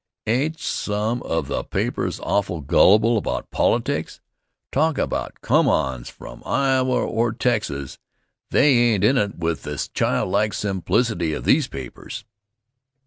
Say, 0.27 0.45
ain't 0.45 0.59
some 0.59 1.21
of 1.21 1.45
the 1.45 1.63
papers 1.63 2.19
awful 2.23 2.61
gullible 2.61 3.19
about 3.19 3.51
politics? 3.51 4.19
Talk 4.71 4.97
about 4.97 5.41
come 5.41 5.67
ons 5.69 6.09
from 6.09 6.41
Iowa 6.43 7.05
or 7.05 7.33
Texas 7.33 7.99
they 8.49 8.73
ain't 8.75 9.03
in 9.03 9.15
it 9.15 9.37
with 9.37 9.61
the 9.61 9.77
childlike 9.93 10.55
simplicity 10.55 11.33
of 11.33 11.43
these 11.43 11.67
papers. 11.67 12.25